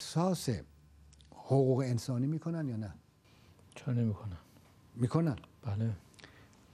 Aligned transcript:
احساس 0.00 0.48
حقوق 1.32 1.78
انسانی 1.78 2.26
می‌کنن 2.26 2.68
یا 2.68 2.76
نه؟ 2.76 2.92
چرا 3.74 3.94
نمی‌کنن؟ 3.94 4.36
می‌کنن. 4.94 5.36
بله. 5.62 5.92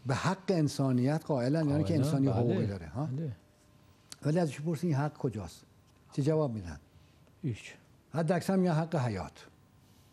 به 0.06 0.14
حق 0.14 0.44
انسانیت 0.48 1.24
قائلن 1.26 1.68
یعنی 1.68 1.84
که 1.84 1.94
انسانی 1.94 2.26
بله، 2.26 2.36
حقوقی 2.36 2.66
داره 2.66 2.86
ها؟ 2.86 3.06
بله. 3.06 3.32
ولی 4.22 4.38
ازش 4.38 4.60
پرسی 4.60 4.86
این 4.86 4.96
حق 4.96 5.18
کجاست؟ 5.18 5.64
چه 6.12 6.22
جواب 6.22 6.54
میدن؟ 6.54 6.80
هیچ. 7.42 7.74
حد 8.12 8.32
اکثر 8.32 8.56
میگن 8.56 8.72
حق 8.72 8.96
حیات. 8.96 9.46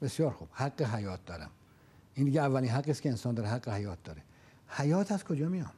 بسیار 0.02 0.32
خوب. 0.32 0.48
حق 0.52 0.82
حیات 0.82 1.26
دارم. 1.26 1.50
این 2.14 2.26
دیگه 2.26 2.42
اولین 2.42 2.70
حقی 2.70 2.92
است 2.92 3.02
که 3.02 3.10
انسان 3.10 3.36
داره 3.36 3.50
حق 3.50 3.70
حیات 3.70 4.04
داره. 4.04 4.22
حیات 4.68 5.12
از 5.12 5.24
کجا 5.24 5.50
میام 5.50 5.72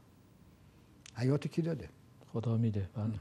حیات 1.16 1.48
کی 1.48 1.62
داده؟ 1.62 1.90
خدا 2.34 2.58
میده. 2.58 2.90
بله. 2.96 3.14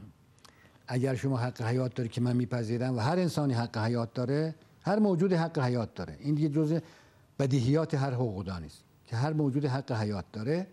اگر 0.93 1.15
شما 1.15 1.37
حق 1.37 1.61
حیات 1.61 1.95
داره 1.95 2.09
که 2.09 2.21
من 2.21 2.35
میپذیرم 2.35 2.97
و 2.97 2.99
هر 2.99 3.19
انسانی 3.19 3.53
حق 3.53 3.77
حیات 3.77 4.13
داره 4.13 4.55
هر 4.81 4.99
موجود 4.99 5.33
حق 5.33 5.59
حیات 5.59 5.95
داره. 5.95 6.17
این 6.19 6.35
دیگه 6.35 6.49
جزء 6.49 6.79
بدیهیات 7.39 7.93
هر 7.93 8.11
حقوقدانی 8.11 8.65
است 8.65 8.83
که 9.05 9.15
هر 9.15 9.33
موجود 9.33 9.65
حق 9.65 9.91
حیات 9.91 10.25
داره. 10.33 10.67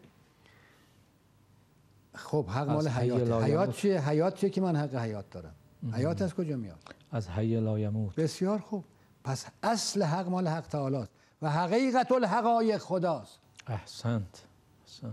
خب 2.15 2.47
حق 2.47 2.69
مال 2.71 2.89
حیات 2.89 3.43
حیات. 3.45 3.77
چیه؟ 3.77 4.09
حیات 4.09 4.35
چیه 4.35 4.51
که 4.51 4.61
من 4.61 4.77
حق 4.77 4.95
حیات 4.95 5.31
دارم؟ 5.31 5.55
حیات 5.93 6.23
از 6.23 6.35
کجا 6.35 6.57
میاد؟ 6.57 6.79
از 7.13 7.29
حی 7.29 7.61
لا 7.61 7.79
یموت 7.79 8.15
بسیار 8.15 8.59
خوب. 8.59 8.85
پس 9.25 9.47
اصل 9.63 10.03
حق 10.03 10.29
مال 10.29 10.49
حق 10.49 10.67
تعالی 10.67 10.97
است 10.97 11.11
و 11.43 11.51
حقیقت 11.51 12.13
الحقایق 12.13 12.79
خداست. 12.79 13.39
احسنت. 13.67 14.45
احسنت. 14.87 15.13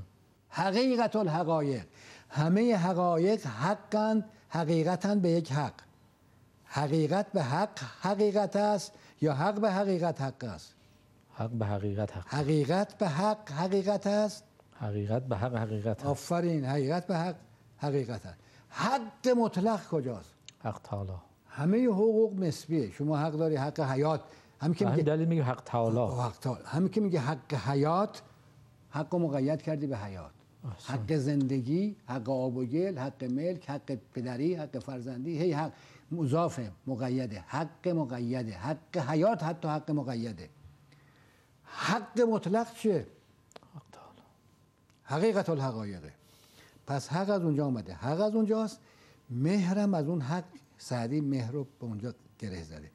حقیقت 0.50 1.16
الحقایق. 1.16 1.84
همه 2.30 2.76
حقایق 2.76 3.45
حقند 3.45 4.30
حقیقتند 4.50 5.22
به 5.22 5.30
یک 5.30 5.52
حق. 5.52 5.74
حقیقت 6.66 7.32
به 7.32 7.44
حق 7.44 7.80
حقیقت 8.02 8.56
است 8.56 8.92
یا 9.22 9.34
حق 9.34 9.60
به 9.60 9.72
حقیقت 9.72 10.22
حق 10.22 10.44
است؟ 10.44 10.73
حق 11.34 11.50
به 11.50 11.66
حقیقت 11.66 12.18
حق. 12.18 12.28
حقیقت 12.28 12.98
به 12.98 13.08
حق 13.08 13.52
حقیقت 13.52 14.08
است؟ 14.08 14.44
حقیقت 14.80 15.23
به 15.23 15.38
حق 15.38 15.56
حقیقت 15.56 16.02
حق, 16.02 16.08
آفرین 16.08 16.66
حقیقت 16.66 17.08
به 17.08 17.17
حق 17.17 17.36
حقیقت 17.78 18.26
است. 18.26 18.38
حق 18.70 19.28
مطلق 19.38 19.88
کجاست؟ 19.88 20.34
حق 20.64 20.80
تعالی. 20.84 21.11
همه 21.50 21.86
حقوق 21.86 22.39
نسبیه. 22.39 22.92
شما 22.92 23.17
حق 23.17 23.32
داری 23.32 23.56
حق 23.56 23.80
حیات. 23.80 24.22
همین 24.61 24.73
که 24.73 24.86
میگه 24.86 25.04
دلیل 25.04 25.28
میگه 25.28 25.44
حق 25.44 25.61
تعالی. 25.66 26.22
حق 26.22 26.38
تعالی. 26.38 26.61
همین 26.66 26.89
که 26.89 27.02
میگه 27.02 27.20
حق 27.20 27.54
حیات 27.54 28.22
حق 28.89 29.16
مقید 29.16 29.61
کردی 29.61 29.88
به 29.88 29.98
حیات. 29.98 30.32
احسن. 30.68 30.94
حق 30.94 31.16
زندگی 31.16 31.96
حق 32.06 32.30
آب 32.30 32.58
و 32.58 32.66
گل 32.66 32.98
حق 32.98 33.23
ملک 33.23 33.70
حق 33.70 33.98
پدری 34.14 34.56
حق 34.56 34.80
فرزندی 34.80 35.38
هی 35.38 35.52
حق. 35.52 35.72
مضافه 36.12 36.72
مقیده. 36.88 37.44
حق 37.48 37.88
مقیده. 37.88 38.58
حق 38.58 38.98
حیات 38.98 39.44
حتی 39.44 39.68
حق 39.68 39.92
مقیده. 39.92 40.50
حق 41.64 42.22
مطلق 42.22 42.73
چیه؟ 42.73 43.08
حق 43.76 43.84
تعالی. 43.92 44.22
حقیقت 45.04 45.50
الحقایقه. 45.50 46.14
پس 46.88 47.10
حق 47.10 47.30
از 47.30 47.42
اونجا 47.42 47.66
آمده 47.66 47.94
حق 47.94 48.22
از 48.22 48.36
اونجاست. 48.36 48.80
مهرم 49.30 49.94
از 49.94 50.08
اون 50.08 50.22
حق. 50.22 50.44
سعدی 50.78 51.22
مهر 51.22 51.52
رو 51.52 51.64
به 51.64 51.86
اونجا 51.86 52.14
گره 52.40 52.64
زده. 52.64 52.92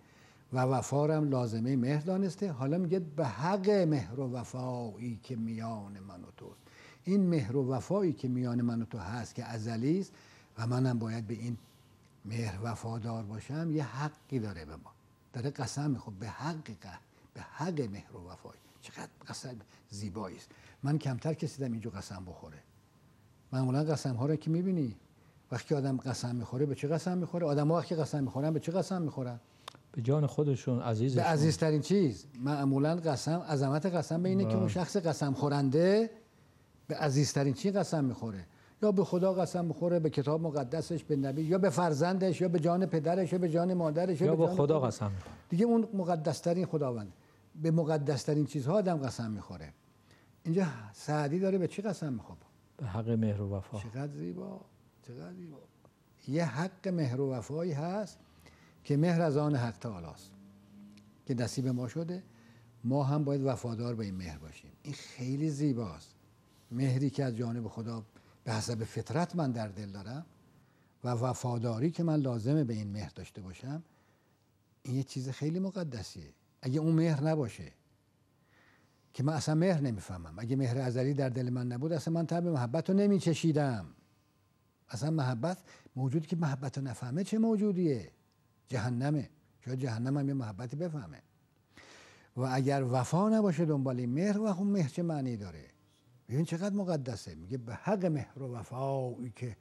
و 0.53 0.61
وفارم 0.61 1.31
لازمه 1.31 1.77
مهر 1.77 2.01
دانسته. 2.01 2.53
حالا 2.53 2.79
میگه 2.79 2.99
به 2.99 3.27
حق 3.27 3.71
مهر 3.71 4.21
و 4.21 4.33
وفایی 4.33 5.21
که 5.23 5.37
میان 5.37 5.99
من 6.09 6.21
و 6.23 6.27
توست. 6.37 6.61
این 7.05 7.29
مهر 7.29 7.57
و 7.57 7.73
وفایی 7.73 8.13
که 8.13 8.29
میان 8.29 8.63
من 8.63 8.83
و 8.83 8.85
تو 8.85 8.99
هست 8.99 9.35
که 9.35 9.45
ازلی 9.45 10.01
است 10.01 10.13
و 10.59 10.67
منم 10.67 10.99
باید 10.99 11.27
به 11.27 11.35
این 11.35 11.57
مهر 12.25 12.59
وفادار 12.63 13.23
باشم 13.23 13.71
یه 13.71 13.85
حقی 13.85 14.39
داره 14.39 14.65
به 14.65 14.77
ما. 14.77 14.91
داره 15.33 15.51
قسم 15.51 15.91
می‌خواد 15.91 16.17
به 16.17 16.29
حق 16.29 16.69
ق- 16.69 16.99
به 17.35 17.41
حق 17.41 17.81
مهر 17.81 18.17
و 18.17 18.31
وفای 18.31 18.53
چقدر 18.83 19.09
قسم 19.29 19.57
زیبایی 19.91 20.37
است. 20.37 20.49
من 20.83 20.99
کمتر 20.99 21.35
کسی 21.35 21.57
دیدم 21.59 21.73
اینجا 21.73 21.91
قسم 21.91 22.25
بخوره. 22.27 22.59
معمولا 23.53 23.85
قسم 23.85 24.15
ها 24.15 24.27
رو 24.27 24.37
که 24.37 24.51
می‌بینی 24.51 24.97
وقتی 25.53 25.75
آدم 25.75 25.97
قسم 25.97 26.37
می‌خوره 26.37 26.67
به 26.67 26.75
چه 26.75 26.89
قسم 26.89 27.19
می‌خوره؟ 27.19 27.47
آدم 27.47 27.69
ها 27.69 27.79
وقتی 27.79 27.95
قسم 27.95 28.25
می‌خورن 28.25 28.51
به 28.51 28.61
چه 28.61 28.73
قسم 28.73 29.03
می‌خورن؟ 29.03 29.41
به 29.93 30.03
جان 30.03 30.27
خودشون 30.27 30.83
عزیزشون. 30.83 31.23
به 31.23 31.29
عزیزترین 31.29 31.81
چیز. 31.81 32.27
معمولا 32.41 32.97
قسم 32.97 33.41
عظمت 33.41 33.87
قسم 33.87 34.23
به 34.23 34.29
اینه 34.29 34.45
که 34.45 34.57
اون 34.57 34.69
شخص 34.69 34.97
قسم 34.97 35.33
خورنده 35.33 36.11
به 36.87 36.97
عزیزترین 36.97 37.55
چی 37.55 37.71
قسم 37.71 38.05
می‌خوره؟ 38.05 38.47
یا 38.83 38.93
به 38.93 39.05
خدا 39.05 39.33
قسم 39.33 39.65
می‌خوره 39.65 40.01
به 40.01 40.11
کتاب 40.11 40.41
مقدسش 40.41 41.05
به 41.05 41.17
نبی 41.17 41.43
یا 41.43 41.59
به 41.59 41.71
فرزندش 41.71 42.41
یا 42.41 42.49
به 42.49 42.61
جان 42.61 42.87
پدرش 42.87 43.33
یا 43.33 43.39
به 43.39 43.49
جان 43.49 43.75
مادرش 43.75 44.21
یا 44.21 44.37
به 44.37 44.47
خدا 44.47 44.81
خودش. 44.81 44.95
قسم 44.95 45.13
می‌خوره. 45.13 45.35
دیگه 45.49 45.65
اون 45.65 45.89
مقدسترین 45.95 46.67
خداوند. 46.67 47.13
به 47.63 47.71
مقدسترین 47.71 48.47
چیزها 48.47 48.75
آدم 48.75 48.97
قسم 48.97 49.31
می‌خوره. 49.31 49.73
اینجا 50.45 50.67
سعدی 50.93 51.39
داره 51.39 51.59
به 51.59 51.69
چی 51.69 51.83
قسم 51.83 52.13
می‌خوره؟ 52.13 52.39
به 52.77 52.87
حق 52.87 53.09
مهر 53.11 53.43
و 53.43 53.57
وفا. 53.57 53.79
چقدر 53.79 54.13
زیبا 54.13 54.61
چقدر 55.09 55.33
زیبا. 55.33 55.59
یه 56.29 56.45
حق 56.45 56.89
مهر 56.89 57.21
و 57.21 57.33
وفایی 57.33 57.73
هست 57.73 58.19
که 58.85 58.97
مهر 58.97 59.23
از 59.23 59.37
آن 59.37 59.55
حق 59.55 59.79
تعالی 59.79 60.07
است 60.07 60.31
که 61.27 61.35
نصیب 61.35 61.69
ما 61.69 61.89
شده. 61.89 62.23
ما 62.85 63.05
هم 63.05 63.25
باید 63.25 63.43
وفادار 63.45 63.95
به 63.95 64.05
این 64.05 64.15
مهر 64.15 64.39
باشیم. 64.39 64.71
این 64.83 64.95
خیلی 64.95 65.51
زیباست. 65.51 66.15
مهری 66.73 67.11
که 67.11 67.25
از 67.25 67.37
جانب 67.37 67.69
خدا 67.69 68.05
به 68.45 68.53
حسب 68.53 68.85
فطرت 68.85 69.37
من 69.37 69.53
در 69.53 69.69
دل 69.69 69.91
دارم 69.91 70.27
و 71.05 71.09
وفاداری 71.09 71.91
که 71.91 72.03
من 72.03 72.21
لازمه 72.21 72.65
به 72.65 72.75
این 72.75 72.93
مهر 72.93 73.13
داشته 73.15 73.43
باشم 73.43 73.83
این 74.83 74.97
یه 74.97 75.03
چیز 75.03 75.29
خیلی 75.29 75.59
مقدسیه. 75.59 76.35
اگه 76.63 76.81
اون 76.81 76.95
مهر 76.95 77.25
نباشه 77.25 77.73
که 79.15 79.23
من 79.23 79.33
اصلا 79.33 79.55
مهر 79.55 79.81
نمی‌فهمم. 79.81 80.35
اگه 80.39 80.57
مهر 80.57 80.79
ازلی 80.79 81.15
در 81.15 81.29
دل 81.29 81.51
من 81.51 81.67
نبود 81.67 81.93
اصلا 81.93 82.15
من 82.15 82.27
طعم 82.27 82.45
محبت 82.45 82.91
رو 82.91 82.97
نمیچشیدم. 82.97 83.87
اصلا 84.89 85.11
محبت 85.11 85.59
موجودی 85.97 86.27
که 86.27 86.37
محبت 86.37 86.79
رو 86.79 86.85
نفهمه 86.85 87.25
چه 87.25 87.39
موجودیه؟ 87.39 88.11
جهنمه. 88.69 89.31
شاید 89.65 89.79
جهنم 89.79 90.19
هم 90.19 90.29
یه 90.29 90.35
محبتی 90.35 90.77
بفهمه. 90.77 91.23
و 92.37 92.41
اگر 92.41 92.85
وفا 92.91 93.29
نباشه 93.29 93.65
دنبال 93.65 93.99
این 93.99 94.11
مهر 94.11 94.39
و 94.39 94.47
اون 94.47 94.67
مهر 94.67 94.89
چه 94.89 95.03
معنی 95.03 95.37
داره؟ 95.37 95.72
ببین 96.33 96.45
چقدر 96.45 96.75
مقدسه. 96.75 97.35
میگه 97.35 97.59
به 97.59 97.75
حق 97.75 98.05
مهر 98.05 98.43
و 98.43 98.55
وفایی 98.55 99.31
که 99.37 99.57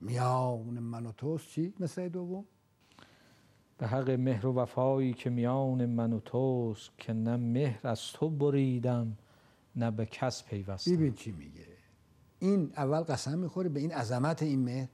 میان 0.00 0.78
من 0.78 1.06
و 1.06 1.12
توست 1.12 1.48
چی؟ 1.48 1.74
مثل 1.80 2.08
دوم. 2.08 2.44
به 3.78 3.86
حق 3.86 4.10
مهر 4.10 4.46
و 4.46 4.52
وفایی 4.52 5.12
که 5.12 5.30
میان 5.30 5.86
من 5.86 6.12
و 6.12 6.20
توست 6.20 6.90
که 6.98 7.12
نه 7.12 7.36
مهر 7.36 7.88
از 7.88 8.00
تو 8.12 8.30
بریدم 8.30 9.16
نه 9.76 9.90
به 9.90 10.06
کس 10.06 10.44
پیوستم. 10.44 10.92
ببین 10.92 11.14
چی 11.14 11.32
میگه. 11.32 11.66
این 12.38 12.72
اول 12.76 13.00
قسم 13.00 13.38
می‌خوره 13.38 13.68
به 13.68 13.80
این 13.80 13.92
عظمت 13.92 14.42
این 14.42 14.64
مهر. 14.64 14.88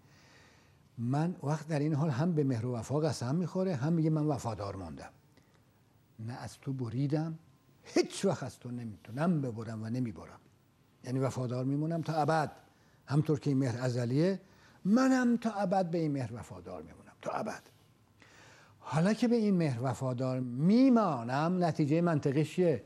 من 0.99 1.37
وقت 1.43 1.69
در 1.69 1.79
این 1.79 1.95
حال 1.95 2.11
هم 2.11 2.35
به 2.35 2.45
مهر 2.45 2.67
و 2.67 2.75
وفا 2.75 3.01
قسم 3.01 3.35
می‌خوره 3.35 3.77
هم 3.77 3.93
میگه 3.93 4.11
من 4.11 4.27
وفادار 4.27 4.77
موندم 4.77 5.11
نه 6.19 6.33
از 6.33 6.59
تو 6.59 6.73
بریدم 6.73 7.39
هیچ 7.83 8.25
وقت 8.25 8.43
از 8.43 8.59
تو 8.59 8.71
نمی‌تونم 8.71 9.41
ببرم 9.41 9.83
و 9.83 9.87
نمی‌برم. 9.87 10.41
یعنی 11.05 11.19
وفادار 11.19 11.65
میمونم 11.65 12.03
تا 12.03 12.13
ابد. 12.15 12.53
همطور 13.07 13.41
که 13.41 13.51
این 13.51 13.59
مهر 13.59 13.79
ازلیه 13.79 14.41
منم 14.85 15.37
تا 15.37 15.51
ابد 15.51 15.91
به 15.91 15.99
این 15.99 16.13
مهر 16.13 16.31
وفادار 16.35 16.83
میمونم. 16.83 17.13
تا 17.23 17.31
ابد. 17.31 17.63
حالا 18.81 19.13
که 19.13 19.29
به 19.29 19.37
این 19.37 19.57
مهر 19.57 19.79
وفادار 19.83 20.41
میمانم 20.41 21.65
نتیجه 21.65 22.01
منطقیش 22.01 22.55
چیه؟ 22.55 22.83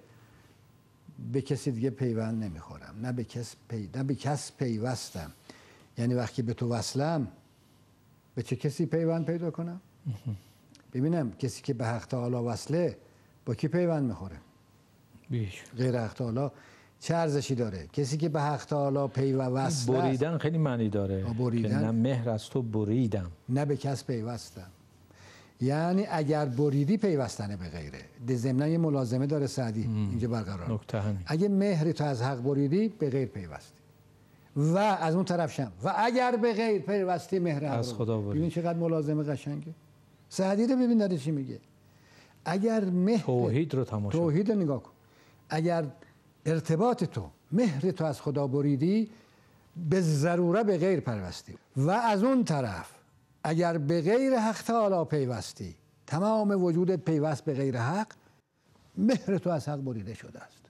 به 1.33 1.43
کسی 1.43 1.73
دیگه 1.73 1.91
پیوند 1.91 2.45
نمی‌خورم. 2.45 2.95
نه 3.03 3.13
به 3.13 3.25
کس 3.25 3.57
پی... 3.69 3.91
نه 3.95 4.05
به 4.05 4.15
کس 4.15 4.53
پیوستم. 4.53 5.33
یعنی 5.99 6.15
وقتی 6.15 6.43
به 6.43 6.55
تو 6.55 6.69
وصلم 6.69 7.29
به 8.35 8.43
چه 8.43 8.57
کسی 8.57 8.87
پیوند 8.87 9.27
پیدا 9.27 9.51
کنم؟ 9.51 9.81
ببینم 10.93 11.33
کسی 11.33 11.63
که 11.63 11.75
به 11.75 11.87
حق 11.87 12.07
تعالی 12.07 12.35
وصله 12.35 12.99
با 13.47 13.55
کی 13.55 13.69
پیوند 13.69 14.05
می‌خوره؟ 14.09 14.37
بیش 15.31 15.63
غیر 15.77 16.01
حق 16.01 16.13
تعالی. 16.13 16.51
چه 17.01 17.15
ارزشی 17.15 17.55
داره؟ 17.55 17.87
کسی 17.93 18.17
که 18.17 18.29
به 18.29 18.41
حق 18.41 18.65
تعالی 18.65 19.09
پیوند 19.09 19.53
وصله 19.55 19.67
است، 19.67 19.91
بریدن 19.91 20.39
خیلی 20.39 20.59
معنی 20.59 20.89
داره. 20.89 21.25
بریدن. 21.39 21.69
که 21.69 21.75
نه 21.75 21.91
مهر 21.91 22.31
از 22.31 22.49
تو 22.49 22.63
بریدم. 22.63 23.31
نه 23.49 23.65
به 23.65 23.77
کس 23.77 24.05
پیوستم. 24.05 24.67
یعنی 25.61 26.07
اگر 26.11 26.45
بریدی 26.45 26.97
پیوستنه 26.97 27.57
به 27.57 27.69
غیره. 27.69 27.99
ده 28.27 28.37
ضمن 28.37 28.71
یه 28.71 28.79
ملازمه 28.79 29.27
داره 29.27 29.47
سعدی. 29.47 29.83
اینجا 29.83 30.29
برقرار. 30.29 30.73
نکته 30.73 31.03
اگه 31.27 31.49
مهری 31.49 31.93
تو 31.93 32.05
از 32.05 32.23
حق 32.23 32.43
بریدی 32.43 32.89
به 32.89 33.11
غیر 33.11 33.29
پیوستی. 33.29 33.79
و 34.57 34.79
از 34.79 35.15
اون 35.15 35.25
طرف 35.25 35.53
شم. 35.53 35.73
و 35.85 35.95
اگر 35.97 36.37
به 36.37 36.53
غیر 36.53 36.83
پیوستی 36.83 37.39
مهر 37.39 37.65
از 37.65 37.93
خدا 37.93 38.19
بری. 38.19 38.29
بری. 38.29 38.39
ببین 38.39 38.51
چقدر 38.51 38.79
ملازمه 38.79 39.23
قشنگه. 39.23 39.73
سعدی 40.29 40.67
رو 40.67 40.77
ببین 40.77 40.99
داره 40.99 41.17
چی 41.17 41.31
میگه. 41.31 41.59
اگر 42.45 42.85
مهر 42.85 43.27
توحید 43.27 43.75
رو 43.75 43.85
تماشا 43.85 44.19
توحید 44.19 44.51
رو 44.51 44.59
نگاه 44.59 44.83
کن. 44.83 44.91
اگر 45.49 45.85
ارتباط 46.47 47.05
تو 47.05 47.31
مهر 47.53 47.91
تو 47.91 48.05
از 48.05 48.21
خدا 48.21 48.47
بریدی 48.47 49.11
به 49.77 50.01
ضروره 50.01 50.63
به 50.65 50.79
غیر 50.79 51.01
پیوستی. 51.01 51.59
و 51.77 51.91
از 51.91 52.25
اون 52.25 52.45
طرف 52.45 52.91
اگر 53.45 53.79
به 53.79 54.03
غیر 54.03 54.39
حق 54.39 54.63
تعالی 54.63 55.05
پیوستی 55.05 55.77
تمام 56.07 56.65
وجودت 56.65 57.05
پیوست 57.05 57.45
به 57.45 57.55
غیر 57.55 57.81
حق 57.81 58.13
مهر 58.99 59.39
تو 59.39 59.51
از 59.51 59.69
حق 59.69 59.81
بریده 59.81 60.15
شده 60.15 60.41
است. 60.41 60.65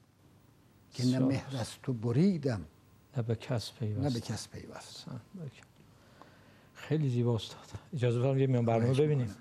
که 0.92 1.06
نه 1.06 1.18
مهر 1.18 1.56
از 1.56 1.68
تو 1.82 1.92
بریدم. 1.92 2.60
نه 3.16 3.22
به 3.22 3.34
کس 3.34 3.72
پیوست. 3.78 4.06
نه 4.06 4.10
به 4.10 4.20
کس 4.20 4.48
پیوست. 4.48 5.06
خیلی 6.74 7.10
زیبا 7.10 7.34
استاد. 7.34 7.58
اجازه 7.94 8.20
بدم 8.20 8.38
یه 8.38 8.46
میان 8.46 8.64
برنامه 8.64 8.94
ببینیم. 8.94 9.34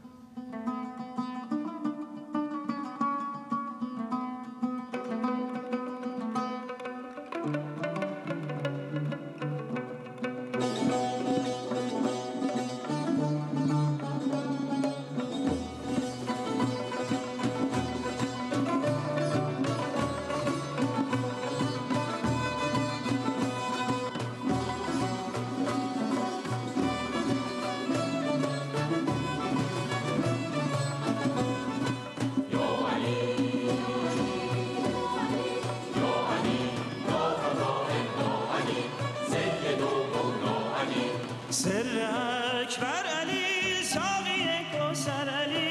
اکبر 42.14 43.06
علی 43.22 43.84
ساقی 43.84 44.44
کوسر 44.72 45.30
علی 45.42 45.68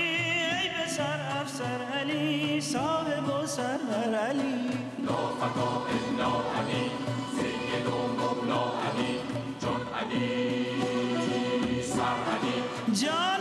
ای 0.57 0.69
بسر 0.75 1.21
افسر 1.41 1.81
علی 2.01 2.61
صاحب 2.61 3.29
و 3.29 3.47
سرور 3.47 4.15
علی. 4.29 4.55
لا 5.07 5.21
فتا 5.39 5.71
الا 5.95 6.33
علی 6.59 6.85
سید 7.37 7.87
و 7.87 7.89
مولا 8.19 8.65
علی 8.87 9.13
چون 9.61 9.81
علی 10.01 11.83
سر 11.83 12.19
علی. 12.35 12.57
جان 13.01 13.32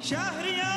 شهريار 0.00 0.75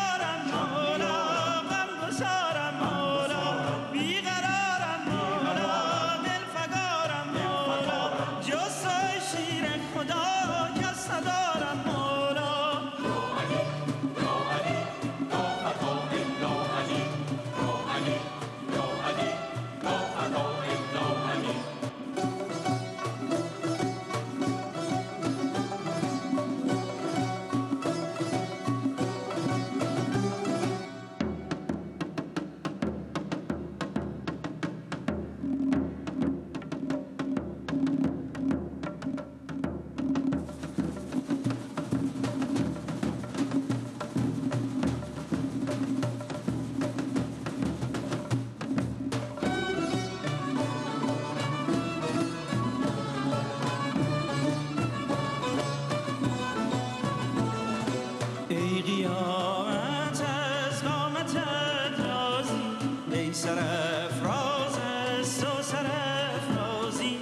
سرافراز 63.60 64.78
است 64.78 65.44
و 65.44 65.62
سرافرازی 65.62 67.18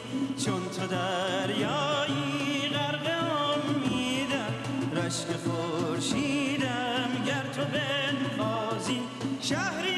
چون 0.45 0.61
تو 0.69 0.87
دریایی 0.87 2.69
غرق 2.73 3.07
امیدم. 3.53 4.53
رشک 4.95 5.27
خورشیدم 5.45 7.09
گر 7.25 7.43
تو 7.55 7.61
بنوازی. 7.73 8.99
شهری 9.41 9.96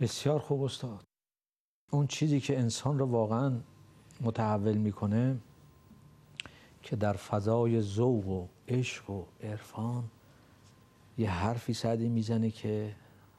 بسیار 0.00 0.38
خوب 0.38 0.62
استاد. 0.62 1.04
اون 1.92 2.06
چیزی 2.06 2.40
که 2.40 2.58
انسان 2.58 2.98
رو 2.98 3.06
واقعا 3.06 3.52
متحول 4.20 4.76
می‌کنه 4.76 5.36
که 6.82 6.96
در 6.96 7.12
فضای 7.12 7.80
ذوق 7.80 8.28
و 8.28 8.46
عشق 8.68 9.10
و 9.10 9.24
عرفان 9.42 10.04
یه 11.18 11.30
حرفی 11.30 11.74
سعدی 11.74 12.08
می‌زنه 12.08 12.50
که 12.50 12.96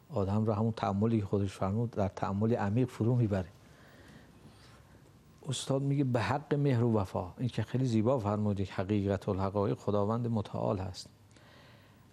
آدم 0.10 0.46
رو 0.46 0.54
همون 0.54 0.72
تعملی 0.72 1.22
خودش 1.22 1.54
فرمود 1.54 1.92
در 1.92 2.08
تعمل 2.08 2.56
عمیق 2.56 2.90
فرو 2.90 3.16
می‌بره. 3.16 3.50
استاد 5.50 5.82
میگه 5.82 6.04
به 6.04 6.22
حق 6.22 6.54
مهر 6.54 6.84
و 6.84 6.94
وفا. 6.94 7.34
این 7.38 7.50
که 7.50 7.64
خیلی 7.64 7.86
زیبا 7.86 8.20
فرمود 8.20 8.60
یک 8.60 8.72
حقیقت 8.72 9.30
الحقایق 9.30 9.78
خداوند 9.78 10.28
متعال 10.28 10.78
هست. 10.78 11.10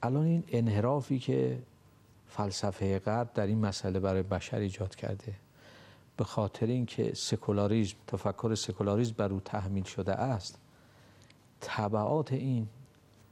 الان 0.03 0.25
این 0.25 0.45
انحرافی 0.49 1.19
که 1.19 1.63
فلسفه 2.37 2.99
غرب 2.99 3.33
در 3.35 3.47
این 3.47 3.59
مسئله 3.59 4.01
برای 4.01 4.23
بشر 4.23 4.59
ایجاد 4.59 4.95
کرده. 4.95 5.35
به 6.17 6.25
خاطر 6.25 6.67
اینکه 6.67 7.13
سکولاریزم 7.15 7.97
تفکر 8.07 8.55
سکولاریزم 8.55 9.15
بر 9.17 9.33
او 9.33 9.41
تحمیل 9.41 9.85
شده 9.85 10.13
است 10.13 10.59
تبعات 11.61 12.33
این 12.33 12.69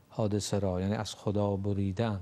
حادثه 0.09 0.59
را 0.59 0.81
یعنی 0.81 0.95
از 0.95 1.15
خدا 1.15 1.57
بریدن 1.57 2.21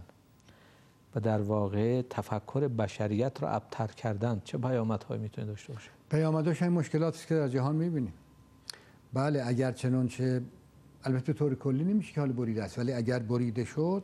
و 1.15 1.21
در 1.21 1.43
واقع 1.43 2.03
تفکر 2.03 2.69
بشریت 2.69 3.43
را 3.43 3.51
ابتر 3.51 3.87
کردن 3.87 4.43
چه 4.45 4.59
پیامدهایی 4.59 5.21
می‌تونه 5.23 5.47
داشته 5.47 5.73
باشه 5.73 5.91
پیامدهاش 6.11 6.63
این 6.63 6.73
مشکلاتی 6.73 7.27
که 7.27 7.35
در 7.35 7.49
جهان 7.49 7.77
می‌بینیم. 7.77 8.13
بله 9.13 9.43
اگر 9.47 9.73
چنانچه 9.73 10.43
البته 11.05 11.33
طور 11.33 11.55
کلی 11.55 11.85
نمیشه 11.85 12.13
که 12.13 12.21
حال 12.21 12.33
بریده 12.33 12.65
است 12.65 12.79
ولی 12.79 12.93
اگر 12.93 13.19
بریده 13.19 13.65
شد 13.65 14.03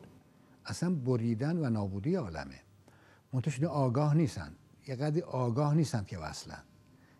اصلا 0.66 0.94
بریدن 0.94 1.56
و 1.56 1.70
نابودی 1.70 2.14
عالمه. 2.14 2.63
منتش 3.34 3.62
آگاه 3.62 4.14
نیستن. 4.14 4.52
یه 4.86 4.96
قدری 4.96 5.20
آگاه 5.22 5.74
نیستن 5.74 6.04
که 6.04 6.18
وصلن. 6.18 6.62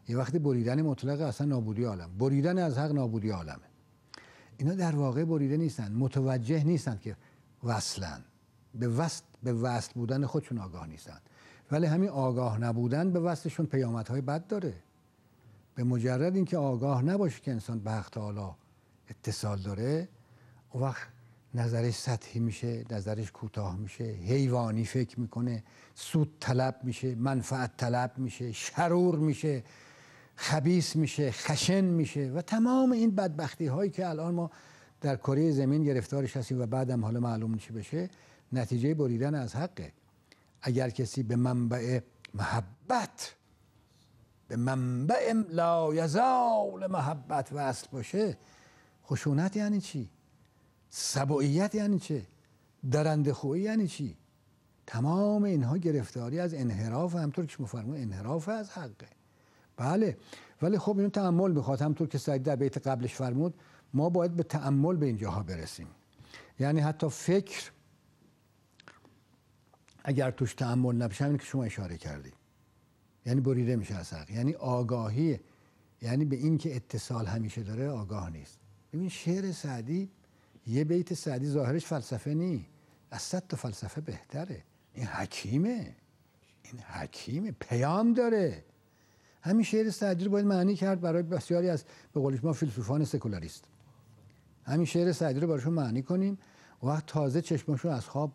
یه 0.09 0.17
وقتی 0.17 0.39
بریدن 0.39 0.83
مطلق 0.83 1.21
اصلا 1.21 1.47
نابودی 1.47 1.85
عالم. 1.85 2.19
بریدن 2.19 2.59
از 2.59 2.79
حق 2.79 2.93
نابودی 2.93 3.31
عالمه. 3.31 3.69
اینا 4.57 4.75
در 4.75 4.97
واقع 4.97 5.25
بریده 5.25 5.57
نیستن. 5.57 5.93
متوجه 5.93 6.65
نیستن 6.65 6.99
که 6.99 7.17
وصلن. 7.65 8.25
به 8.75 8.89
وصل 8.89 9.23
به 9.43 9.53
وصل 9.53 9.93
بودن 9.95 10.27
خودشون 10.27 10.59
آگاه 10.59 10.87
نیستن. 10.87 11.19
ولی 11.71 11.87
همین 11.87 12.09
آگاه 12.09 12.59
نبودن 12.59 13.13
به 13.13 13.21
وصلشون 13.21 13.67
پیامدهای 13.67 14.21
بد 14.21 14.47
داره. 14.47 14.75
به 15.75 15.85
مجرد 15.85 16.35
اینکه 16.35 16.57
آگاه 16.57 17.03
نباشه 17.03 17.41
که 17.41 17.51
انسان 17.51 17.79
به 17.79 17.91
حق 17.91 18.09
تعالی 18.09 18.51
اتصال 19.09 19.59
داره 19.59 20.09
اون 20.71 20.83
وقت 20.83 21.09
نظرش 21.55 21.95
سطحی 21.95 22.41
میشه 22.41 22.85
نظرش 22.91 23.33
کوتاه 23.33 23.77
میشه 23.77 24.05
حیوانی 24.05 24.85
فکر 24.85 25.21
می‌کنه 25.21 25.63
سود 25.95 26.37
طلب 26.41 26.81
میشه 26.83 27.15
منفعت 27.15 27.77
طلب 27.77 28.13
میشه 28.17 28.53
شرور 28.53 29.19
میشه 29.19 29.65
خبیس 30.37 30.97
میشه 30.97 31.31
خشن 31.31 31.85
میشه 31.85 32.31
و 32.35 32.43
تمام 32.43 32.93
این 32.93 33.15
بدبختی 33.15 33.67
هایی 33.67 33.91
که 33.91 34.09
الان 34.09 34.35
ما 34.35 34.51
در 35.01 35.17
کره 35.17 35.51
زمین 35.51 35.85
گرفتارش 35.85 36.37
هستیم 36.37 36.61
و 36.61 36.67
بعدم 36.67 37.05
حالا 37.05 37.21
معلوم 37.21 37.59
چی 37.59 37.73
بشه 37.73 38.11
نتیجه 38.53 38.95
بریدن 38.95 39.35
از 39.35 39.57
حقه. 39.57 39.93
اگر 40.63 40.91
کسی 40.91 41.23
به 41.23 41.37
منبع 41.37 42.01
محبت 42.35 43.35
به 44.49 44.57
منبع 44.57 45.33
لا 45.51 45.95
یزال 45.95 46.87
محبت 46.91 47.49
وصل 47.53 47.87
باشه 47.93 48.37
خشونت 49.07 49.57
یعنی 49.57 49.81
چی؟ 49.81 50.11
سبعیت 50.97 51.75
یعنی 51.75 51.99
چه؟ 51.99 52.27
درنده 52.91 53.33
خویی 53.33 53.63
یعنی 53.63 53.89
چی؟ 53.89 54.17
تمام 54.87 55.43
اینها 55.43 55.77
گرفتاری 55.77 56.41
از 56.41 56.55
انحراف 56.55 57.15
همطور 57.15 57.47
که 57.47 57.67
شما 57.67 57.95
انحراف 57.95 58.49
از 58.49 58.71
حقه. 58.71 59.09
بله 59.77 60.17
ولی 60.63 60.79
خب 60.79 60.97
اینو 60.97 61.09
تعمل 61.09 61.53
می‌خواد. 61.53 61.83
همطور 61.83 62.09
که 62.09 62.19
سعید 62.19 62.43
در 62.43 62.57
بیت 62.57 62.87
قبلش 62.87 63.15
فرمود 63.15 63.55
ما 63.95 64.11
باید 64.11 64.37
به 64.37 64.43
تعمل 64.43 64.97
به 64.97 65.07
اینجاها 65.07 65.43
برسیم. 65.43 65.87
یعنی 66.59 66.81
حتی 66.81 67.09
فکر 67.09 67.71
اگر 70.05 70.31
توش 70.31 70.55
تعمل 70.55 70.95
نبشه 70.95 71.25
همین 71.25 71.39
که 71.39 71.45
شما 71.45 71.65
اشاره 71.65 71.97
کردی 71.97 72.33
یعنی 73.27 73.41
بریده 73.41 73.77
میشه 73.77 73.95
از 73.95 74.13
حق. 74.13 74.31
یعنی 74.31 74.55
آگاهی 74.55 75.41
یعنی 76.03 76.25
به 76.25 76.37
این 76.37 76.59
که 76.59 76.77
اتصال 76.77 77.27
همیشه 77.27 77.63
داره 77.63 77.89
آگاه 77.89 78.31
نیست. 78.31 78.59
ببین 78.93 79.09
شعر 79.09 79.53
سعدی 79.53 80.11
یه 80.67 80.85
بیت 80.85 81.15
سعدی 81.15 81.47
ظاهرش 81.47 81.87
فلسفه 81.87 82.35
نی. 82.35 82.67
از 83.11 83.23
صد 83.23 83.43
تا 83.49 83.57
فلسفه 83.57 84.01
بهتره. 84.01 84.63
این 84.95 85.07
حکیمه. 85.07 85.97
این 86.63 86.81
حکیمه. 86.81 87.51
پیام 87.61 88.13
داره. 88.13 88.65
همین 89.43 89.63
شعر 89.65 89.91
سعدی 89.91 90.25
رو 90.25 90.31
باید 90.31 90.47
معنی 90.47 90.75
کرد 90.75 91.01
برای 91.01 91.23
بسیاری 91.23 91.69
از 91.69 91.85
به 92.13 92.21
قولش 92.21 92.45
ما 92.45 92.53
فیلسوفان 92.53 93.05
سکولاریست. 93.05 93.65
همین 94.65 94.87
شعر 94.87 95.13
سعدی 95.13 95.41
رو 95.41 95.49
براشون 95.49 95.73
معنی 95.73 96.03
کنیم. 96.03 96.39
وقت 96.83 97.07
تازه 97.07 97.43
چشمشون 97.43 97.93
از 97.93 98.09
خواب 98.09 98.33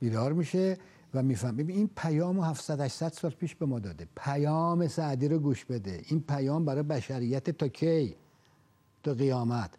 بیدار 0.00 0.32
میشه 0.32 0.78
و 1.14 1.22
میفهم 1.22 1.56
ببین 1.56 1.76
این 1.76 1.90
پیام 1.96 2.40
700 2.40 2.80
800 2.80 3.12
سال 3.12 3.30
پیش 3.30 3.54
به 3.54 3.66
ما 3.66 3.78
داده. 3.78 4.08
پیام 4.16 4.88
سعدی 4.88 5.28
رو 5.28 5.38
گوش 5.38 5.64
بده. 5.64 6.02
این 6.08 6.20
پیام 6.20 6.64
برای 6.64 6.82
بشریت 6.82 7.50
تا 7.50 7.68
کی؟ 7.68 8.16
تا 9.02 9.14
قیامت. 9.14 9.70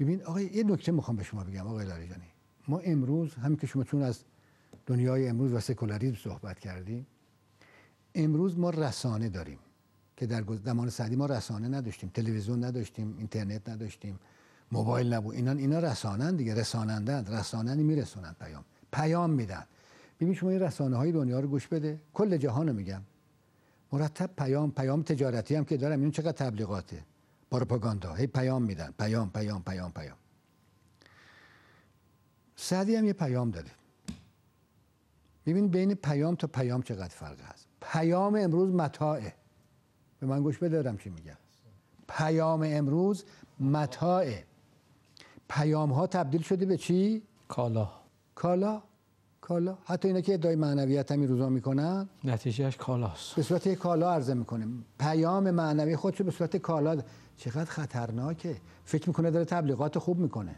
ببین 0.00 0.22
آقای 0.24 0.50
یه 0.54 0.64
نکته 0.64 0.92
می‌خوام 0.92 1.16
به 1.16 1.24
شما 1.24 1.44
بگم 1.44 1.66
آقای 1.66 1.86
لاریجانی. 1.86 2.26
ما 2.68 2.78
امروز 2.78 3.34
همین 3.34 3.56
که 3.56 3.66
شما 3.66 3.84
چون 3.84 4.02
از 4.02 4.24
دنیای 4.86 5.28
امروز 5.28 5.52
و 5.52 5.60
سکولاریسم 5.60 6.16
صحبت 6.16 6.58
کردیم 6.58 7.06
امروز 8.14 8.58
ما 8.58 8.70
رسانه 8.70 9.28
داریم 9.28 9.58
که 10.16 10.26
در 10.26 10.44
زمان 10.64 10.90
سعدی 10.90 11.16
ما 11.16 11.26
رسانه 11.26 11.68
نداشتیم. 11.68 12.10
تلویزیون 12.14 12.64
نداشتیم 12.64 13.14
اینترنت 13.18 13.68
نداشتیم 13.68 14.18
موبایل 14.72 15.12
نبود. 15.12 15.34
اینا 15.34 15.52
اینا 15.52 15.78
رسانن 15.78 16.36
دیگه 16.36 16.54
رسانندن. 16.54 17.26
رساننی 17.26 17.82
میرسونن 17.82 18.36
پیام. 18.40 18.64
پیام 18.92 19.30
میدن. 19.30 19.64
ببین 20.20 20.34
شما 20.34 20.50
این 20.50 20.60
رسانه 20.60 20.96
های 20.96 21.12
دنیا 21.12 21.40
رو 21.40 21.48
گوش 21.48 21.66
بده. 21.66 22.00
کل 22.14 22.36
جهان 22.36 22.68
رو 22.68 22.74
میگم. 22.74 23.02
مرتب 23.92 24.30
پیام 24.38 24.70
پیام 24.70 25.02
تجارتی 25.02 25.54
هم 25.54 25.64
که 25.64 25.76
دارم. 25.76 26.00
این 26.00 26.10
چقدر 26.10 26.32
تبلیغاته؟ 26.32 27.04
پروپاگاندا. 27.50 28.14
هی 28.14 28.26
پیام 28.26 28.62
میدن. 28.62 28.94
پیام 28.98 29.30
پیام 29.30 29.62
پیام 29.62 29.92
پیام. 29.92 30.16
سعدی 32.56 32.96
هم 32.96 33.04
یه 33.04 33.12
پیام 33.12 33.50
داده. 33.50 33.70
ببین 35.46 35.68
بین 35.68 35.94
پیام 35.94 36.34
تا 36.34 36.46
پیام 36.46 36.82
چقدر 36.82 37.14
فرق 37.14 37.40
هست. 37.40 37.66
پیام 37.80 38.34
امروز 38.34 38.74
متاعه. 38.74 39.34
به 40.20 40.26
من 40.26 40.42
گوش 40.42 40.58
بدارم 40.58 40.98
چی 40.98 41.10
میگم. 41.10 41.36
پیام 42.08 42.62
امروز 42.66 43.24
متاعه. 43.60 44.44
پیام 45.48 45.92
ها 45.92 46.06
تبدیل 46.06 46.42
شده 46.42 46.66
به 46.66 46.76
چی؟ 46.76 47.22
کالا. 47.48 47.88
کالا. 48.34 48.82
کالا. 49.46 49.78
حتی 49.84 50.08
اینا 50.08 50.20
که 50.20 50.34
ادعای 50.34 50.56
معنویت 50.56 51.12
هم 51.12 51.22
روزا 51.22 51.48
می‌کنن 51.48 52.08
نتیجهش 52.24 52.76
کالاست. 52.76 53.36
به 53.36 53.42
صورت 53.42 53.68
کالا 53.68 54.12
عرضه 54.12 54.34
می‌کنه 54.34 54.66
پیام 54.98 55.50
معنوی 55.50 55.96
خودشو 55.96 56.24
به 56.24 56.30
صورت 56.30 56.56
کالا 56.56 57.02
چقدر 57.36 57.64
خطرناکه. 57.64 58.56
فکر 58.84 59.08
می‌کنه 59.08 59.30
داره 59.30 59.44
تبلیغات 59.44 59.98
خوب 59.98 60.18
می‌کنه. 60.18 60.54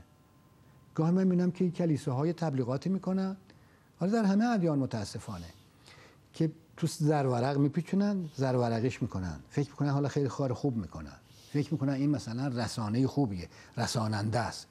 گاه 0.95 1.11
من 1.11 1.25
می‌بینم 1.25 1.51
که 1.51 1.71
کلیساهای 1.71 2.33
تبلیغاتی 2.33 2.89
می‌کنن. 2.89 3.37
حالا 4.01 4.13
در 4.13 4.25
همه 4.25 4.45
ادیان 4.45 4.79
متاسفانه 4.79 5.47
که 6.33 6.51
تو 6.77 6.87
زرورق 6.87 7.59
میپیچونن 7.59 8.29
زرورقش 8.37 9.03
می‌کنن. 9.03 9.41
فکر 9.51 9.71
می‌کنن 9.71 9.91
حالا 9.91 10.09
خیلی 10.09 10.29
خار 10.29 10.53
خوب 10.53 10.77
می‌کنن. 10.77 11.17
فکر 11.53 11.73
می‌کنن 11.73 11.93
این 11.93 12.11
مثلا 12.11 12.49
رسانه 12.49 13.07
خوبیه 13.07 13.49
رساننده 13.77 14.39
است. 14.39 14.67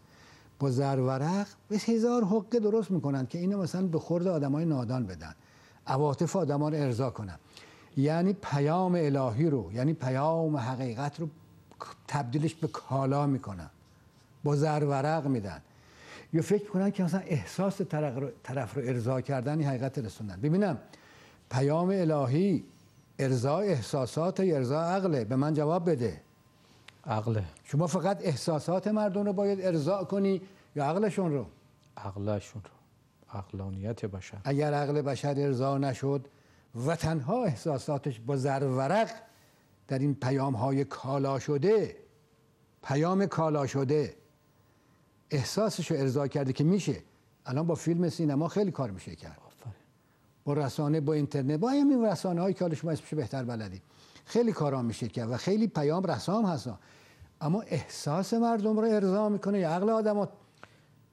با 0.59 0.71
زرورق 0.71 1.47
به 1.69 1.77
هزار 1.77 2.23
حقه 2.23 2.59
درست 2.59 2.91
می‌کنن 2.91 3.25
که 3.25 3.39
اینو 3.39 3.61
مثلا 3.61 3.87
به 3.87 3.99
خورد 3.99 4.27
آدمای 4.27 4.65
نادان 4.65 5.05
بدن. 5.05 5.35
عواطف 5.87 6.35
آدما 6.35 6.69
رو 6.69 6.75
ارضا 6.75 7.09
کنن. 7.09 7.39
یعنی 7.97 8.33
پیام 8.33 8.95
الهی 8.95 9.49
رو 9.49 9.71
یعنی 9.73 9.93
پیام 9.93 10.57
حقیقت 10.57 11.19
رو 11.19 11.27
تبدیلش 12.07 12.55
به 12.55 12.67
کالا 12.67 13.27
می‌کنن. 13.27 13.69
با 14.43 14.55
زرورق 14.55 15.27
میدن. 15.27 15.61
یا 16.33 16.41
فکر 16.41 16.69
کنن 16.69 16.91
که 16.91 17.03
مثلا 17.03 17.19
احساس 17.19 17.81
طرف 18.43 18.75
رو 18.75 18.81
ارضا 18.83 19.21
کردن 19.21 19.61
حقیقت 19.61 19.99
رسوندن. 19.99 20.41
ببینم 20.41 20.77
پیام 21.49 21.89
الهی 21.89 22.63
ارضا 23.19 23.57
احساسات 23.57 24.39
یا 24.39 24.55
ارضا 24.55 24.81
عقله. 24.81 25.25
به 25.25 25.35
من 25.35 25.53
جواب 25.53 25.89
بده. 25.89 26.21
عقله. 27.07 27.43
شما 27.63 27.87
فقط 27.87 28.19
احساسات 28.21 28.87
مردم 28.87 29.25
رو 29.25 29.33
باید 29.33 29.61
ارضا 29.61 30.03
کنی 30.03 30.41
یا 30.75 30.85
عقلشون 30.85 31.31
رو؟ 31.31 31.45
عقلشون 31.97 32.61
رو. 32.63 32.69
عقلانیت 33.39 34.05
بشر. 34.05 34.37
اگر 34.43 34.73
عقل 34.73 35.01
بشر 35.01 35.35
ارضا 35.37 35.77
نشد 35.77 36.27
و 36.87 36.95
تنها 36.95 37.43
احساساتش 37.43 38.19
با 38.19 38.37
زرورق 38.37 39.09
در 39.87 39.99
این 39.99 40.15
پیام 40.15 40.55
های 40.55 40.83
کالا 40.83 41.39
شده 41.39 41.95
پیام 42.83 43.25
کالا 43.25 43.67
شده 43.67 44.15
احساسش 45.31 45.91
رو 45.91 45.97
ارضا 45.97 46.27
کرده 46.27 46.53
که 46.53 46.63
میشه. 46.63 47.03
الان 47.45 47.67
با 47.67 47.75
فیلم 47.75 48.09
سینما 48.09 48.47
خیلی 48.47 48.71
کار 48.71 48.91
میشه 48.91 49.15
کرد. 49.15 49.37
با 50.47 50.53
رسانه 50.53 51.01
با 51.01 51.13
اینترنت 51.13 51.59
با 51.59 51.69
همین 51.69 52.05
رسانه 52.05 52.41
هایی 52.41 52.53
که 52.53 52.59
حالا 52.59 52.75
شما 52.75 52.91
اسمش 52.91 53.13
بهتر 53.13 53.43
بلدی 53.43 53.81
خیلی 54.25 54.51
کارا 54.51 54.81
میشه 54.81 55.07
کرد 55.07 55.31
و 55.31 55.37
خیلی 55.37 55.67
پیام 55.67 56.03
رسام 56.03 56.45
هست 56.45 56.69
اما 57.41 57.61
احساس 57.61 58.33
مردم 58.33 58.79
رو 58.79 58.87
ارضا 58.87 59.29
می‌کنه 59.29 59.59
یا 59.59 59.71
عقل 59.71 59.89
آدم 59.89 60.27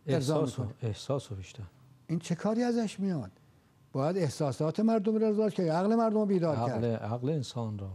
ارضا 0.06 0.44
می‌کنه؟ 0.44 0.74
احساس 0.82 1.32
بیشتر. 1.32 1.62
این 2.06 2.18
چه 2.18 2.34
کاری 2.34 2.62
ازش 2.62 3.00
میاد؟ 3.00 3.30
باید 3.92 4.16
احساسات 4.16 4.80
مردم 4.80 5.16
رو 5.16 5.26
ارضا 5.26 5.50
که 5.50 5.72
عقل 5.72 5.94
مردم 5.94 6.18
رو 6.18 6.26
بیدار 6.26 6.56
عقل، 6.56 6.68
کرد؟ 6.68 6.84
عقل 6.84 7.28
انسان 7.28 7.78
رو. 7.78 7.88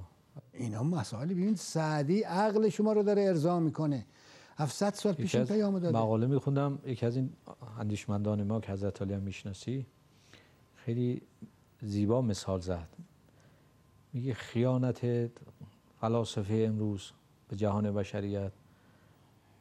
اینا 0.54 0.84
مسائل 0.84 1.28
ببین 1.28 1.56
سعدی 1.56 2.22
عقل 2.22 2.70
شما 2.70 2.94
رو 2.94 3.04
داره 3.04 3.22
ارضا 3.22 3.60
می‌کنه. 3.60 4.06
700 4.58 4.94
سال 4.94 5.14
پیش 5.14 5.36
این 5.36 5.46
پیامو 5.46 5.80
داده. 5.80 5.98
مقاله 5.98 6.28
میخوندم 6.28 6.80
یکی 6.86 7.06
از 7.06 7.16
این 7.16 7.34
اندیشمندان 7.80 8.44
ما 8.44 8.60
که 8.60 8.72
حضرت 8.72 9.02
علی 9.02 9.14
هم 9.14 9.22
می‌شناسی 9.22 9.86
خیلی 10.76 11.22
زیبا 11.82 12.22
مثال 12.22 12.60
زد. 12.60 12.88
میگه 14.14 14.34
خیانت 14.34 15.30
فلاسفه 16.02 16.64
امروز 16.68 17.12
به 17.50 17.56
جهان 17.56 17.92
بشریت 17.92 18.52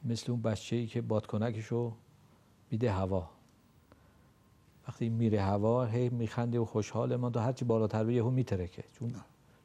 مثل 0.05 0.31
اون 0.31 0.41
بچه 0.41 0.75
ای 0.75 0.87
که 0.87 1.01
بادکنکشو 1.01 1.93
میده 2.71 2.91
هوا. 2.91 3.29
وقتی 4.87 5.09
میره 5.09 5.41
هوا 5.41 5.85
هی 5.85 6.09
میخنده 6.09 6.59
و 6.59 6.65
خوشحاله 6.65 7.17
ما 7.17 7.29
تو 7.29 7.39
هرچی 7.39 7.65
بالاتر 7.65 8.03
به 8.03 8.13
یهو 8.13 8.29
میترکه. 8.29 8.83
چون 8.93 9.15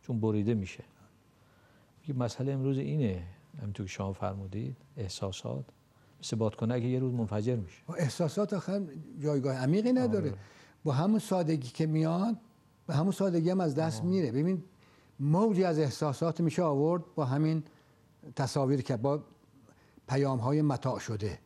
چون 0.03 0.21
بریده 0.21 0.55
میشه. 0.55 0.85
میگه 2.01 2.21
مسئله 2.21 2.53
امروز 2.53 2.79
اینه 2.79 3.23
همینطور 3.63 3.87
که 3.87 3.93
شما 3.93 4.13
فرمودید 4.13 4.77
احساسات. 4.97 5.65
مثل 6.21 6.37
بادکنک 6.37 6.83
یه 6.83 6.99
روز 6.99 7.13
منفجر 7.13 7.57
میشه. 7.57 7.83
و 7.89 7.93
احساسات 7.93 8.53
آخر 8.53 8.83
جایگاه 9.21 9.55
عمیقی 9.55 9.93
نداره. 9.93 10.31
آره. 10.31 10.39
با 10.85 10.93
همون 10.93 11.19
سادگی 11.19 11.69
که 11.69 11.87
میاد 11.87 12.37
به 12.87 12.95
همون 12.95 13.13
سادگی 13.13 13.51
هم 13.51 13.61
از 13.61 13.75
دست 13.75 14.05
میره. 14.05 14.33
ببین 14.33 14.63
موجی 15.21 15.65
از 15.65 15.79
احساسات 15.79 16.41
میشه 16.41 16.63
آورد 16.63 17.03
با 17.15 17.25
همین 17.25 17.63
تصاویر 18.37 18.83
که 18.83 18.97
با 18.97 19.21
پیام 20.09 20.39
های 20.39 20.63
متاع 20.63 20.99
شده 20.99 21.39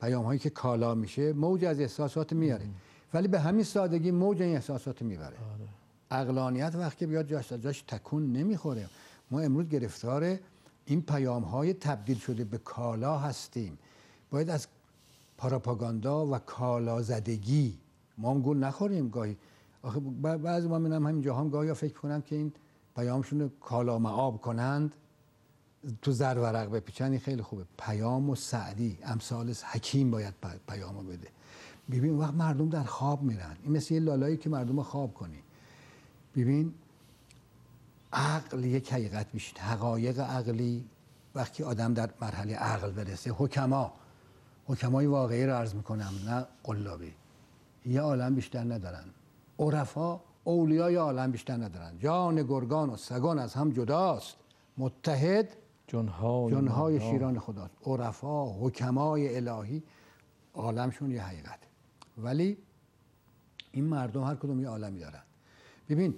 پیام 0.00 0.24
هایی 0.24 0.38
که 0.38 0.50
کالا 0.50 0.94
میشه 0.94 1.32
موج 1.32 1.64
از 1.64 1.80
احساسات 1.80 2.32
میاره. 2.32 2.68
ولی 3.14 3.28
به 3.28 3.40
همین 3.40 3.64
سادگی 3.64 4.10
موج 4.10 4.42
این 4.42 4.54
احساسات 4.54 5.02
می‌بره. 5.02 5.36
اقلانیت 6.10 6.74
وقتی 6.74 7.06
بیاد 7.06 7.26
جاش 7.26 7.52
جاش 7.52 7.82
تکون 7.82 8.32
نمی‌خوره. 8.32 8.88
ما 9.30 9.40
امروز 9.40 9.68
گرفتار 9.68 10.38
این 10.86 11.02
پیام 11.02 11.42
های 11.42 11.74
تبدیل 11.74 12.18
شده 12.18 12.44
به 12.44 12.58
کالا 12.58 13.18
هستیم. 13.18 13.78
باید 14.30 14.50
از 14.50 14.66
پراپاگاندا 15.38 16.26
و 16.26 16.38
کالا 16.38 17.02
زدگی 17.02 17.78
ما 18.18 18.30
هم 18.30 18.40
گول 18.40 18.58
نخوریم 18.58 19.08
گاهی. 19.08 19.36
آخه 19.82 20.00
بعضی 20.20 20.68
ما 20.68 20.78
می‌بینم 20.78 21.06
همین 21.06 21.22
جاها 21.22 21.40
هم 21.40 21.48
گاهی 21.48 21.74
فکر 21.74 21.94
کنم 21.94 22.22
که 22.22 22.36
این 22.36 22.52
پیامشون 22.96 23.50
کالا 23.60 23.98
معاب 23.98 24.40
کنند. 24.40 24.94
تو 26.02 26.12
زر 26.12 26.38
ورق 26.38 26.70
بپیچن 26.70 27.18
خیلی 27.18 27.42
خوبه. 27.42 27.64
پیام 27.78 28.30
و 28.30 28.34
سعدی. 28.34 28.98
امثال 29.02 29.54
حکیم 29.72 30.10
باید 30.10 30.34
پیامو 30.68 31.02
بده. 31.02 31.28
ببین 31.90 32.18
وقت 32.18 32.34
مردم 32.34 32.68
در 32.68 32.82
خواب 32.82 33.22
میرن. 33.22 33.56
این 33.62 33.72
مثل 33.72 33.94
یه 33.94 34.00
لالایی 34.00 34.36
که 34.36 34.50
مردم 34.50 34.82
خواب 34.82 35.14
کنی. 35.14 35.42
ببین 36.36 36.74
عقل 38.12 38.64
یک 38.64 38.92
حقیقت 38.92 39.26
میشه 39.32 39.60
حقایق 39.60 40.20
عقلی 40.20 40.84
وقتی 41.34 41.62
آدم 41.62 41.94
در 41.94 42.10
مرحله 42.20 42.56
عقل 42.56 42.90
برسه 42.90 43.30
حکما. 43.30 43.92
حکمای 44.66 45.06
واقعی 45.06 45.46
رو 45.46 45.52
عرض 45.52 45.74
می‌کنم 45.74 46.12
نه 46.26 46.46
قلابی. 46.64 47.14
یه 47.86 48.00
عالم 48.00 48.34
بیشتر 48.34 48.64
ندارن. 48.64 49.04
عرفا 49.58 50.20
اولیای 50.44 50.94
عالم 50.94 51.30
بیشتر 51.30 51.56
ندارن. 51.56 51.98
جان 51.98 52.42
گرگان 52.42 52.90
و 52.90 52.96
سگان 52.96 53.38
از 53.38 53.54
هم 53.54 53.70
جداست. 53.70 54.36
متحد 54.78 55.48
جنهای 55.86 56.54
جنهای. 56.54 57.00
شیران 57.00 57.38
خداست 57.38 57.74
عرفا 57.86 58.44
حکمای 58.44 59.36
الهی 59.36 59.82
عالمشون 60.54 61.10
یه 61.10 61.22
حقیقت. 61.22 61.58
ولی 62.18 62.56
این 63.72 63.84
مردم 63.84 64.24
هر 64.24 64.34
کدوم 64.34 64.60
یه 64.60 64.68
عالمی 64.68 65.00
دارن. 65.00 65.22
ببین 65.88 66.14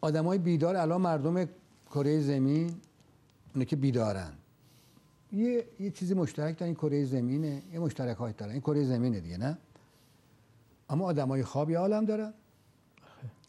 آدمای 0.00 0.38
بیدار 0.38 0.76
الان 0.76 1.00
مردم 1.00 1.48
کره 1.90 2.20
زمین 2.20 2.74
اونه 3.54 3.64
که 3.64 3.76
بیدارن. 3.76 4.32
یه, 5.32 5.64
یه 5.80 5.90
چیزی 5.90 6.14
مشترک 6.14 6.58
دارن 6.58 6.68
این 6.68 6.74
کره 6.74 7.04
زمینه 7.04 7.62
یه 7.72 7.78
مشترک 7.78 8.16
های 8.16 8.32
دارن. 8.32 8.52
این 8.52 8.60
کره 8.60 8.84
زمینه 8.84 9.20
دیگه 9.20 9.36
نه؟ 9.36 9.58
اما 10.90 11.04
آدمای 11.04 11.44
خواب 11.44 11.70
یه 11.70 11.78
عالم 11.78 12.04
دارن. 12.04 12.34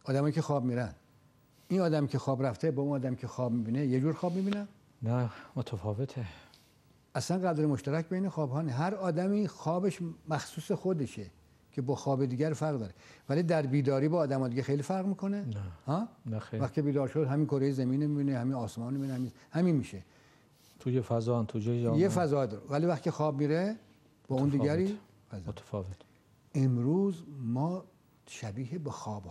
آدمایی 0.03 0.33
که 0.33 0.41
خواب 0.41 0.63
میرن. 0.63 0.93
این 1.67 1.81
آدم 1.81 2.07
که 2.07 2.17
خواب 2.17 2.43
رفته 2.43 2.71
با 2.71 2.81
اون 2.81 2.95
آدم 2.95 3.15
که 3.15 3.27
خواب 3.27 3.51
می‌بینه 3.51 3.85
یه 3.85 3.99
جور 3.99 4.13
خواب 4.13 4.35
می‌بینن. 4.35 4.67
نه 5.03 5.29
متفاوته. 5.55 6.25
اصلا 7.15 7.49
قدر 7.49 7.65
مشترک 7.65 8.09
بین 8.09 8.29
خواب 8.29 8.51
ها 8.51 8.61
نیست. 8.61 8.77
هر 8.77 8.95
آدمی 8.95 9.47
خوابش 9.47 9.99
مخصوص 10.29 10.71
خودشه 10.71 11.25
که 11.71 11.81
با 11.81 11.95
خواب 11.95 12.25
دیگر 12.25 12.53
فرق 12.53 12.77
داره. 12.79 12.93
ولی 13.29 13.43
در 13.43 13.61
بیداری 13.61 14.07
با 14.07 14.17
آدم 14.17 14.47
دیگه 14.47 14.63
خیلی 14.63 14.81
فرق 14.81 15.05
می‌کنه. 15.05 15.41
نه. 15.41 15.55
ها؟ 15.85 16.07
نه 16.25 16.39
خیر 16.39 16.61
وقتی 16.61 16.81
بیدار 16.81 17.07
شد 17.07 17.27
همین 17.27 17.45
کره 17.45 17.71
زمین 17.71 18.05
می‌بینه 18.05 18.39
همین 18.39 18.53
آسمان 18.53 18.93
می‌بینه 18.93 19.13
همین, 19.13 19.31
همین 19.51 19.75
میشه. 19.75 20.03
توی 20.79 21.01
فضا 21.01 21.43
تو 21.43 21.59
جای 21.59 21.77
یه 21.77 22.09
فضا 22.09 22.45
داره. 22.45 22.63
ولی 22.69 22.85
وقتی 22.85 23.11
خواب 23.11 23.39
میره 23.39 23.75
با 24.27 24.35
اون. 24.35 24.49
دیگری 24.49 24.99
فضا. 25.31 25.41
متفاوت. 25.47 25.97
امروز 26.55 27.23
ما 27.43 27.83
شبیه 28.27 28.79
به 28.79 28.91
خواب 28.91 29.23